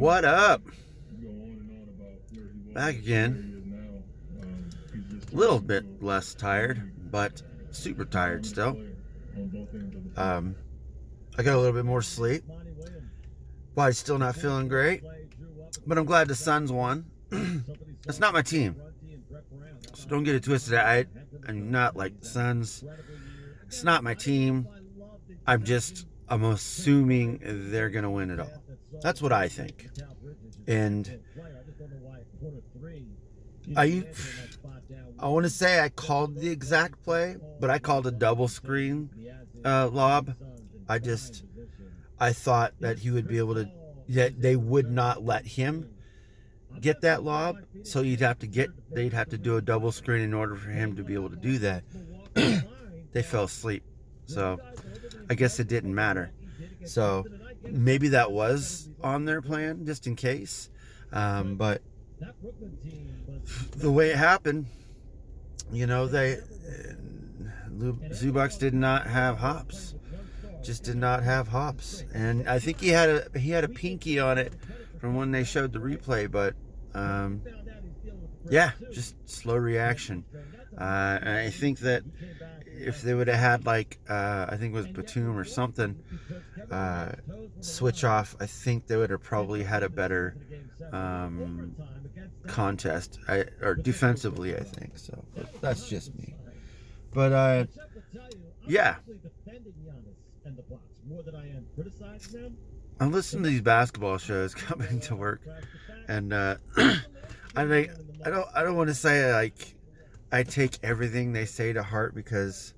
What 0.00 0.24
up? 0.24 0.62
Back 2.72 2.94
again. 2.94 3.92
A 5.30 5.36
little 5.36 5.60
bit 5.60 6.02
less 6.02 6.32
tired, 6.32 6.90
but 7.10 7.42
super 7.70 8.06
tired 8.06 8.46
still. 8.46 8.78
Um, 10.16 10.56
I 11.36 11.42
got 11.42 11.54
a 11.54 11.58
little 11.58 11.74
bit 11.74 11.84
more 11.84 12.00
sleep. 12.00 12.44
Body's 13.74 13.98
still 13.98 14.16
not 14.16 14.36
feeling 14.36 14.68
great, 14.68 15.02
but 15.86 15.98
I'm 15.98 16.06
glad 16.06 16.28
the 16.28 16.34
Suns 16.34 16.72
won. 16.72 17.04
That's 18.06 18.20
not 18.20 18.32
my 18.32 18.40
team, 18.40 18.76
so 19.92 20.08
don't 20.08 20.24
get 20.24 20.34
it 20.34 20.44
twisted. 20.44 20.78
I, 20.78 21.04
I'm 21.46 21.70
not 21.70 21.94
like 21.94 22.18
the 22.20 22.26
Suns. 22.26 22.84
It's 23.66 23.84
not 23.84 24.02
my 24.02 24.14
team. 24.14 24.66
I'm 25.46 25.62
just 25.62 26.06
I'm 26.30 26.44
assuming 26.44 27.40
they're 27.42 27.90
gonna 27.90 28.10
win 28.10 28.30
it 28.30 28.38
all. 28.38 28.50
That's 29.02 29.20
what 29.20 29.32
I 29.32 29.48
think. 29.48 29.88
And 30.68 31.20
I 33.76 34.04
I 35.18 35.28
want 35.28 35.44
to 35.44 35.50
say 35.50 35.80
I 35.80 35.88
called 35.88 36.36
the 36.36 36.48
exact 36.48 37.02
play, 37.02 37.36
but 37.58 37.68
I 37.68 37.78
called 37.78 38.06
a 38.06 38.12
double 38.12 38.46
screen 38.48 39.10
uh, 39.64 39.88
lob. 39.88 40.34
I 40.88 40.98
just 40.98 41.44
I 42.18 42.32
thought 42.32 42.74
that 42.80 43.00
he 43.00 43.10
would 43.10 43.26
be 43.26 43.38
able 43.38 43.54
to 43.54 43.68
that 44.10 44.40
they 44.40 44.56
would 44.56 44.90
not 44.90 45.24
let 45.24 45.46
him 45.46 45.90
get 46.80 47.00
that 47.00 47.24
lob, 47.24 47.56
so 47.82 48.02
you'd 48.02 48.20
have 48.20 48.38
to 48.38 48.46
get 48.46 48.70
they'd 48.92 49.12
have 49.12 49.28
to 49.30 49.38
do 49.38 49.56
a 49.56 49.62
double 49.62 49.90
screen 49.90 50.22
in 50.22 50.32
order 50.32 50.54
for 50.54 50.70
him 50.70 50.94
to 50.96 51.02
be 51.02 51.14
able 51.14 51.30
to 51.30 51.36
do 51.36 51.58
that. 51.58 51.82
they 53.12 53.22
fell 53.22 53.44
asleep, 53.44 53.82
so 54.26 54.58
I 55.30 55.34
guess 55.34 55.60
it 55.60 55.68
didn't 55.68 55.94
matter. 55.94 56.32
So 56.84 57.24
maybe 57.62 58.08
that 58.08 58.32
was 58.32 58.88
on 59.02 59.24
their 59.24 59.40
plan 59.40 59.86
just 59.86 60.08
in 60.08 60.16
case. 60.16 60.68
Um, 61.12 61.54
but 61.54 61.82
the 63.76 63.90
way 63.90 64.10
it 64.10 64.16
happened, 64.16 64.66
you 65.72 65.86
know, 65.86 66.06
they 66.06 66.38
Zubac 67.78 68.58
did 68.58 68.74
not 68.74 69.06
have 69.06 69.38
hops. 69.38 69.94
Just 70.62 70.82
did 70.82 70.96
not 70.96 71.22
have 71.22 71.48
hops, 71.48 72.04
and 72.12 72.46
I 72.46 72.58
think 72.58 72.80
he 72.80 72.88
had 72.88 73.08
a 73.08 73.38
he 73.38 73.50
had 73.50 73.64
a 73.64 73.68
pinky 73.68 74.18
on 74.18 74.36
it 74.36 74.52
from 75.00 75.14
when 75.14 75.30
they 75.30 75.42
showed 75.42 75.72
the 75.72 75.78
replay. 75.78 76.30
But 76.30 76.54
um, 76.92 77.40
yeah, 78.50 78.72
just 78.92 79.14
slow 79.26 79.56
reaction. 79.56 80.22
Uh, 80.76 81.18
I 81.22 81.50
think 81.50 81.78
that 81.78 82.02
if 82.80 83.02
they 83.02 83.14
would 83.14 83.28
have 83.28 83.38
had 83.38 83.66
like 83.66 83.98
uh, 84.08 84.46
I 84.48 84.56
think 84.56 84.74
it 84.74 84.76
was 84.76 84.86
Batum 84.86 85.36
or 85.36 85.44
something 85.44 86.02
uh, 86.70 87.12
switch 87.60 88.04
off, 88.04 88.36
I 88.40 88.46
think 88.46 88.86
they 88.86 88.96
would 88.96 89.10
have 89.10 89.22
probably 89.22 89.62
had 89.62 89.82
a 89.82 89.88
better 89.88 90.36
um, 90.92 91.74
contest 92.46 93.18
I, 93.28 93.44
or 93.62 93.74
defensively. 93.74 94.56
I 94.56 94.62
think 94.62 94.98
so. 94.98 95.24
But 95.34 95.60
that's 95.60 95.88
just 95.88 96.14
me. 96.16 96.34
But 97.12 97.32
uh, 97.32 97.64
yeah. 98.66 98.96
I'm 103.00 103.12
listening 103.12 103.44
to 103.44 103.50
these 103.50 103.62
basketball 103.62 104.18
shows 104.18 104.54
coming 104.68 105.00
to 105.00 105.16
work, 105.16 105.40
and 106.08 106.32
uh, 106.32 106.56
I 107.56 107.64
mean, 107.64 107.90
I 108.24 108.30
don't 108.30 108.48
I 108.54 108.62
don't 108.62 108.76
want 108.76 108.88
to 108.88 108.94
say 108.94 109.32
like 109.32 109.74
I 110.32 110.44
take 110.44 110.78
everything 110.82 111.32
they 111.32 111.44
say 111.44 111.72
to 111.72 111.82
heart 111.82 112.14
because 112.14 112.74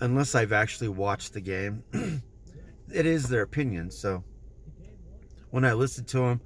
unless 0.00 0.34
I've 0.34 0.52
actually 0.52 0.88
watched 0.88 1.32
the 1.32 1.40
game, 1.40 1.82
it 2.92 3.06
is 3.06 3.28
their 3.28 3.42
opinion. 3.42 3.90
So 3.90 4.22
when 5.50 5.64
I 5.64 5.72
listen 5.72 6.04
to 6.06 6.18
them, 6.18 6.40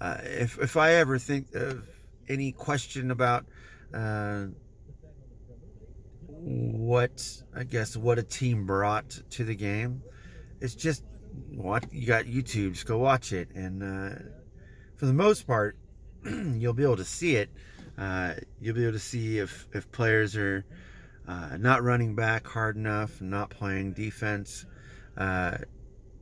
uh, 0.00 0.18
if 0.22 0.58
if 0.58 0.76
I 0.76 0.92
ever 0.92 1.18
think 1.18 1.54
of 1.54 1.88
any 2.28 2.52
question 2.52 3.10
about 3.10 3.46
uh, 3.92 4.46
what 6.28 7.42
I 7.54 7.64
guess 7.64 7.96
what 7.96 8.18
a 8.18 8.22
team 8.22 8.66
brought 8.66 9.10
to 9.30 9.44
the 9.44 9.54
game, 9.54 10.02
it's 10.60 10.74
just 10.74 11.02
what 11.50 11.92
you 11.92 12.06
got 12.06 12.24
YouTube. 12.26 12.74
Just 12.74 12.86
go 12.86 12.98
watch 12.98 13.32
it, 13.32 13.50
and 13.54 13.82
uh, 13.82 14.18
for 14.96 15.06
the 15.06 15.12
most 15.12 15.46
part, 15.46 15.76
you'll 16.24 16.74
be 16.74 16.84
able 16.84 16.96
to 16.96 17.04
see 17.04 17.36
it 17.36 17.50
uh, 18.00 18.34
you'll 18.60 18.74
be 18.74 18.82
able 18.84 18.94
to 18.94 18.98
see 18.98 19.38
if, 19.38 19.68
if 19.74 19.92
players 19.92 20.34
are 20.34 20.64
uh, 21.28 21.56
not 21.58 21.82
running 21.82 22.14
back 22.14 22.46
hard 22.46 22.76
enough, 22.76 23.20
not 23.20 23.50
playing 23.50 23.92
defense, 23.92 24.64
uh, 25.18 25.58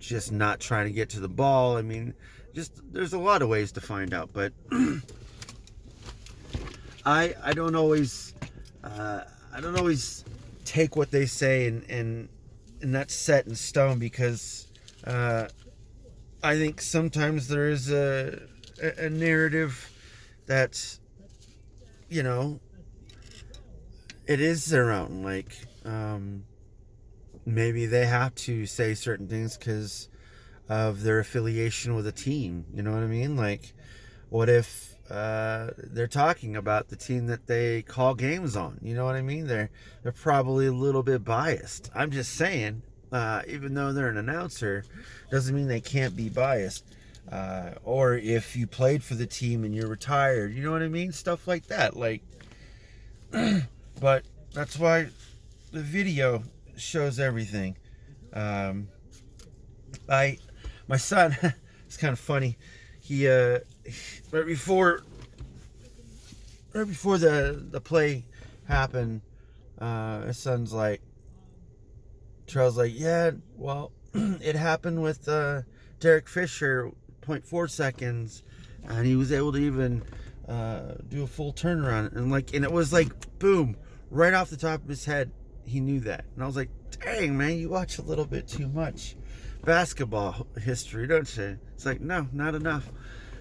just 0.01 0.33
not 0.33 0.59
trying 0.59 0.87
to 0.87 0.93
get 0.93 1.11
to 1.11 1.21
the 1.21 1.29
ball. 1.29 1.77
I 1.77 1.83
mean, 1.83 2.15
just 2.53 2.73
there's 2.93 3.13
a 3.13 3.19
lot 3.19 3.43
of 3.43 3.49
ways 3.49 3.71
to 3.73 3.81
find 3.81 4.13
out, 4.13 4.31
but 4.33 4.53
I 7.07 7.35
I 7.43 7.53
don't 7.53 7.77
always 7.77 8.35
uh, 8.83 9.23
I 9.55 9.61
don't 9.61 9.79
always 9.79 10.25
take 10.65 10.97
what 10.97 11.11
they 11.13 11.27
say 11.27 11.69
and 11.69 11.89
and 11.89 12.29
and 12.83 12.95
that's 12.95 13.15
set 13.15 13.47
in 13.47 13.55
stone 13.55 13.99
because 13.99 14.67
uh, 15.05 15.47
I 16.43 16.57
think 16.57 16.81
sometimes 16.81 17.47
there 17.49 17.69
is 17.69 17.91
a 17.91 18.43
a 18.99 19.09
narrative 19.09 19.91
that's 20.47 21.01
you 22.09 22.23
know, 22.23 22.61
it 24.27 24.41
is 24.41 24.67
their 24.67 24.91
own. 24.91 25.23
Like, 25.23 25.57
um, 25.85 26.45
maybe 27.45 27.87
they 27.87 28.07
have 28.07 28.35
to 28.35 28.67
say 28.67 28.95
certain 28.95 29.29
things 29.29 29.57
because 29.57 30.09
of 30.69 31.03
their 31.03 31.19
affiliation 31.19 31.95
with 31.95 32.07
a 32.07 32.13
team. 32.13 32.67
You 32.75 32.83
know 32.83 32.93
what 32.93 33.03
I 33.03 33.07
mean? 33.07 33.37
Like, 33.37 33.73
what 34.29 34.49
if 34.49 34.95
uh, 35.11 35.71
they're 35.79 36.07
talking 36.07 36.57
about 36.57 36.89
the 36.89 36.97
team 36.97 37.27
that 37.27 37.47
they 37.47 37.83
call 37.83 38.15
games 38.15 38.57
on? 38.57 38.79
You 38.83 38.95
know 38.95 39.05
what 39.05 39.17
I 39.17 39.23
mean? 39.23 39.47
They're 39.47 39.71
they're 40.03 40.13
probably 40.13 40.67
a 40.67 40.73
little 40.73 41.03
bit 41.03 41.25
biased. 41.25 41.91
I'm 41.95 42.11
just 42.11 42.35
saying. 42.35 42.83
Uh, 43.11 43.41
even 43.49 43.73
though 43.73 43.91
they're 43.91 44.11
an 44.11 44.19
announcer, 44.19 44.85
doesn't 45.31 45.57
mean 45.57 45.67
they 45.67 45.81
can't 45.81 46.15
be 46.15 46.29
biased. 46.29 46.85
Uh, 47.31 47.73
or 47.85 48.15
if 48.15 48.57
you 48.57 48.67
played 48.67 49.05
for 49.05 49.15
the 49.15 49.27
team 49.27 49.65
and 49.65 49.75
you're 49.75 49.89
retired, 49.89 50.55
you 50.55 50.63
know 50.63 50.73
what 50.73 50.83
I 50.83 50.89
mean? 50.89 51.13
Stuff 51.13 51.47
like 51.47 51.67
that. 51.67 51.97
Like, 51.97 52.23
but 54.01 54.25
that's 54.55 54.79
why 54.79 55.09
the 55.73 55.83
video 55.83 56.43
shows 56.77 57.21
everything. 57.21 57.77
Um, 58.33 58.89
I, 60.09 60.39
my 60.87 60.97
son, 60.97 61.37
it's 61.87 61.97
kind 61.99 62.13
of 62.13 62.19
funny. 62.19 62.57
He, 63.01 63.29
uh, 63.29 63.59
right 64.31 64.47
before, 64.47 65.03
right 66.73 66.87
before 66.87 67.19
the 67.19 67.63
the 67.71 67.81
play 67.81 68.25
happened, 68.67 69.21
uh, 69.79 70.23
his 70.23 70.39
son's 70.39 70.73
like, 70.73 71.03
Charles, 72.47 72.79
like, 72.79 72.93
yeah, 72.95 73.33
well, 73.57 73.93
it 74.15 74.57
happened 74.57 75.03
with 75.03 75.29
uh, 75.29 75.63
Derek 76.01 76.29
Fisher 76.29 76.91
0.4 77.29 77.71
seconds, 77.71 78.43
and 78.89 79.07
he 79.07 79.17
was 79.17 79.33
able 79.33 79.53
to 79.53 79.59
even 79.59 80.03
uh, 80.49 80.95
do 81.09 81.23
a 81.23 81.27
full 81.27 81.53
turnaround. 81.53 82.17
And 82.17 82.31
like, 82.31 82.55
and 82.55 82.65
it 82.65 82.73
was 82.73 82.93
like, 82.93 83.39
boom, 83.39 83.77
right 84.11 84.35
off 84.35 84.51
the 84.51 84.57
top 84.57 84.83
of 84.83 84.89
his 84.89 85.05
head, 85.05 85.31
he 85.65 85.81
knew 85.81 86.01
that. 86.01 86.25
And 86.35 86.43
I 86.43 86.47
was 86.47 86.57
like, 86.57 86.71
dang, 87.03 87.37
man, 87.37 87.59
you 87.59 87.69
watch 87.69 87.99
a 87.99 88.03
little 88.03 88.25
bit 88.25 88.49
too 88.49 88.69
much 88.69 89.17
basketball 89.65 90.47
history, 90.63 91.07
don't 91.07 91.37
you? 91.37 91.59
It's 91.75 91.87
like, 91.87 92.01
no, 92.01 92.27
not 92.33 92.55
enough. 92.55 92.91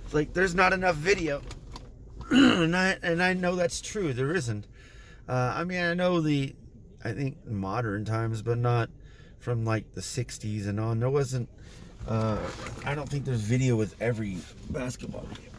It's 0.03 0.13
like 0.13 0.33
there's 0.33 0.55
not 0.55 0.73
enough 0.73 0.95
video, 0.95 1.41
and 2.31 2.75
I 2.75 2.97
and 3.03 3.21
I 3.21 3.33
know 3.33 3.55
that's 3.55 3.81
true. 3.81 4.13
There 4.13 4.33
isn't. 4.33 4.65
Uh, 5.27 5.53
I 5.55 5.65
mean, 5.65 5.81
I 5.81 5.93
know 5.93 6.21
the, 6.21 6.55
I 7.03 7.11
think 7.11 7.45
modern 7.45 8.05
times, 8.05 8.41
but 8.41 8.57
not 8.57 8.89
from 9.39 9.65
like 9.65 9.93
the 9.95 10.01
'60s 10.01 10.65
and 10.65 10.79
on. 10.79 10.99
There 10.99 11.09
wasn't 11.09 11.49
uh, 12.07 12.37
I 12.85 12.95
don't 12.95 13.09
think 13.09 13.25
there's 13.25 13.41
video 13.41 13.75
with 13.75 13.95
every 14.01 14.37
basketball 14.69 15.23
game. 15.23 15.51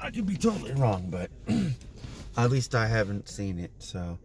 I 0.00 0.10
could 0.10 0.26
be 0.26 0.36
totally 0.36 0.72
wrong, 0.72 1.08
but 1.10 1.30
at 2.36 2.50
least 2.50 2.74
I 2.74 2.86
haven't 2.86 3.28
seen 3.28 3.58
it. 3.58 3.72
So, 3.78 4.18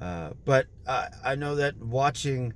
uh, 0.00 0.30
but 0.44 0.66
I, 0.86 1.08
I 1.24 1.34
know 1.36 1.54
that 1.56 1.78
watching 1.78 2.52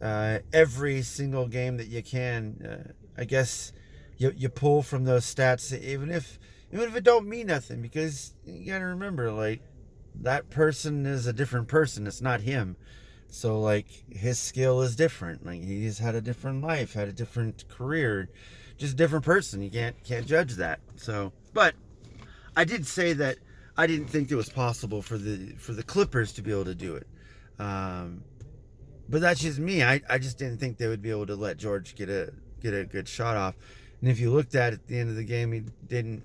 uh, 0.00 0.38
every 0.52 1.02
single 1.02 1.46
game 1.46 1.76
that 1.76 1.88
you 1.88 2.02
can, 2.02 2.64
uh, 2.64 3.20
I 3.20 3.24
guess 3.24 3.72
you, 4.16 4.32
you 4.36 4.48
pull 4.48 4.82
from 4.82 5.04
those 5.04 5.24
stats, 5.24 5.78
even 5.78 6.10
if 6.10 6.38
even 6.72 6.88
if 6.88 6.96
it 6.96 7.04
don't 7.04 7.26
mean 7.26 7.46
nothing, 7.46 7.80
because 7.80 8.34
you 8.44 8.70
gotta 8.70 8.86
remember, 8.86 9.32
like 9.32 9.62
that 10.14 10.50
person 10.50 11.06
is 11.06 11.26
a 11.26 11.32
different 11.32 11.68
person. 11.68 12.06
It's 12.06 12.20
not 12.20 12.42
him. 12.42 12.76
So 13.28 13.60
like 13.60 13.86
his 14.10 14.38
skill 14.38 14.80
is 14.82 14.96
different. 14.96 15.44
Like 15.44 15.62
he's 15.62 15.98
had 15.98 16.14
a 16.14 16.20
different 16.20 16.62
life, 16.62 16.94
had 16.94 17.08
a 17.08 17.12
different 17.12 17.68
career, 17.68 18.28
just 18.78 18.94
a 18.94 18.96
different 18.96 19.24
person. 19.24 19.62
You 19.62 19.70
can't 19.70 20.02
can't 20.04 20.26
judge 20.26 20.54
that. 20.54 20.80
So, 20.96 21.32
but 21.52 21.74
I 22.56 22.64
did 22.64 22.86
say 22.86 23.12
that 23.14 23.38
I 23.76 23.86
didn't 23.86 24.08
think 24.08 24.30
it 24.30 24.36
was 24.36 24.48
possible 24.48 25.02
for 25.02 25.18
the 25.18 25.54
for 25.58 25.72
the 25.72 25.82
Clippers 25.82 26.32
to 26.34 26.42
be 26.42 26.50
able 26.50 26.64
to 26.64 26.74
do 26.74 26.96
it. 26.96 27.06
Um, 27.58 28.22
but 29.08 29.20
that's 29.20 29.40
just 29.40 29.58
me. 29.58 29.82
I, 29.82 30.00
I 30.08 30.18
just 30.18 30.38
didn't 30.38 30.58
think 30.58 30.76
they 30.76 30.88
would 30.88 31.02
be 31.02 31.10
able 31.10 31.26
to 31.26 31.36
let 31.36 31.56
George 31.56 31.94
get 31.94 32.08
a 32.08 32.32
get 32.60 32.74
a 32.74 32.84
good 32.84 33.08
shot 33.08 33.36
off. 33.36 33.54
And 34.00 34.10
if 34.10 34.18
you 34.18 34.30
looked 34.30 34.54
at 34.54 34.72
it 34.72 34.80
at 34.80 34.86
the 34.86 34.98
end 34.98 35.10
of 35.10 35.16
the 35.16 35.24
game, 35.24 35.52
he 35.52 35.62
didn't 35.86 36.24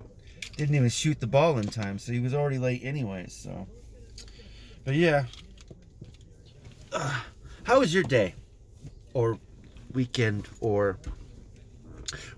didn't 0.56 0.74
even 0.74 0.88
shoot 0.88 1.20
the 1.20 1.26
ball 1.26 1.58
in 1.58 1.66
time, 1.66 1.98
so 1.98 2.12
he 2.12 2.20
was 2.20 2.34
already 2.34 2.58
late 2.58 2.82
anyway. 2.84 3.26
So, 3.28 3.66
but 4.84 4.94
yeah, 4.94 5.24
uh, 6.94 7.20
how 7.64 7.80
was 7.80 7.92
your 7.92 8.04
day, 8.04 8.34
or 9.12 9.38
weekend, 9.92 10.48
or 10.60 10.98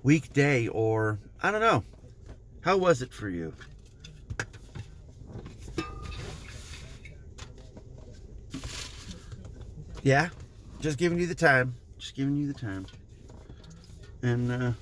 weekday, 0.02 0.68
or 0.68 1.18
I 1.42 1.50
don't 1.50 1.60
know. 1.60 1.84
How 2.62 2.76
was 2.76 3.02
it 3.02 3.12
for 3.12 3.28
you? 3.28 3.54
Yeah, 10.02 10.28
just 10.80 10.98
giving 10.98 11.18
you 11.18 11.26
the 11.26 11.34
time. 11.34 11.74
Just 11.98 12.14
giving 12.14 12.36
you 12.36 12.46
the 12.46 12.58
time. 12.58 12.86
And 14.22 14.52
uh, 14.52 14.72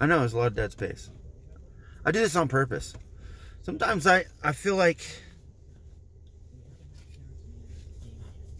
I 0.00 0.06
know 0.06 0.20
there's 0.20 0.32
a 0.32 0.38
lot 0.38 0.46
of 0.48 0.54
dead 0.54 0.72
space. 0.72 1.10
I 2.04 2.12
do 2.12 2.20
this 2.20 2.36
on 2.36 2.48
purpose. 2.48 2.94
Sometimes 3.64 4.06
I, 4.06 4.26
I 4.42 4.52
feel 4.52 4.76
like 4.76 5.00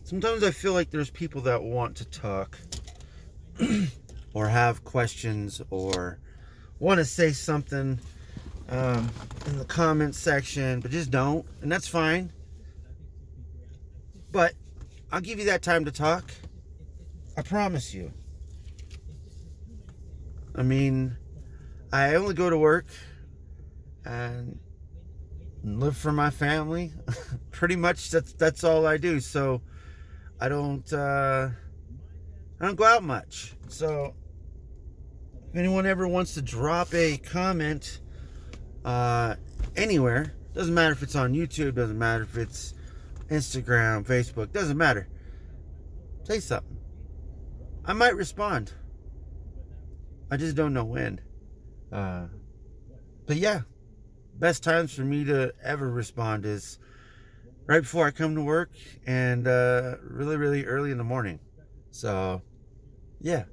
sometimes 0.03 0.43
I 0.43 0.51
feel 0.51 0.73
like 0.73 0.91
there's 0.91 1.11
people 1.11 1.43
that 1.43 1.63
want 1.63 1.97
to 1.97 2.07
talk 2.07 2.59
or 4.33 4.49
have 4.49 4.83
questions 4.83 5.61
or 5.69 6.19
want 6.79 7.01
to 7.01 7.05
say 7.05 7.33
something 7.33 8.01
um, 8.71 9.11
in 9.45 9.59
the 9.59 9.67
comments 9.67 10.19
section, 10.19 10.81
but 10.81 10.91
just 10.91 11.11
don't, 11.11 11.45
and 11.61 11.71
that's 11.71 11.87
fine. 11.87 12.33
But 14.33 14.55
I'll 15.13 15.21
give 15.21 15.39
you 15.39 15.45
that 15.45 15.61
time 15.61 15.85
to 15.85 15.93
talk. 15.93 16.33
I 17.37 17.43
promise 17.43 17.93
you. 17.93 18.11
I 20.55 20.63
mean, 20.63 21.19
I 21.93 22.15
only 22.15 22.33
go 22.33 22.49
to 22.49 22.57
work 22.57 22.87
and 24.07 24.59
live 25.65 25.97
for 25.97 26.13
my 26.13 26.31
family. 26.31 26.93
Pretty 27.51 27.77
much 27.77 28.11
that's 28.11 28.33
that's 28.35 28.65
all 28.65 28.87
I 28.87 28.97
do. 28.97 29.21
So 29.21 29.63
I 30.41 30.49
don't 30.49 30.91
uh 30.93 31.49
I 32.61 32.65
don't 32.65 32.77
go 32.77 32.85
out 32.85 33.03
much. 33.03 33.55
So 33.69 34.15
if 35.49 35.57
anyone 35.57 35.87
ever 35.87 36.07
wants 36.07 36.35
to 36.35 36.43
drop 36.43 36.93
a 36.95 37.17
comment 37.17 38.01
uh 38.85 39.37
anywhere, 39.77 40.35
doesn't 40.55 40.75
matter 40.75 40.93
if 40.93 41.03
it's 41.03 41.17
on 41.17 41.33
YouTube, 41.33 41.75
doesn't 41.75 41.99
matter 41.99 42.23
if 42.23 42.37
it's 42.37 42.75
Instagram, 43.29 44.05
Facebook, 44.05 44.53
doesn't 44.53 44.77
matter. 44.77 45.09
Say 46.25 46.41
something. 46.41 46.79
I 47.85 47.93
might 47.93 48.17
respond. 48.17 48.73
I 50.31 50.37
just 50.37 50.57
don't 50.57 50.73
know 50.73 50.85
when. 50.85 51.21
Uh, 51.93 52.27
but 53.27 53.37
yeah, 53.37 53.61
best 54.39 54.63
times 54.63 54.93
for 54.93 55.03
me 55.03 55.25
to 55.25 55.53
ever 55.63 55.91
respond 55.91 56.45
is 56.45 56.79
right 57.67 57.81
before 57.81 58.07
I 58.07 58.11
come 58.11 58.35
to 58.35 58.43
work 58.43 58.71
and 59.07 59.47
uh, 59.47 59.97
really, 60.03 60.37
really 60.37 60.65
early 60.65 60.91
in 60.91 60.99
the 60.99 61.05
morning. 61.05 61.39
So, 61.91 62.43
yeah. 63.21 63.45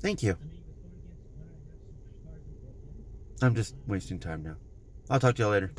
Thank 0.00 0.22
you. 0.22 0.36
I'm 3.40 3.54
just 3.54 3.74
wasting 3.86 4.18
time 4.18 4.42
now. 4.42 4.56
I'll 5.10 5.20
talk 5.20 5.36
to 5.36 5.42
y'all 5.42 5.50
later. 5.50 5.72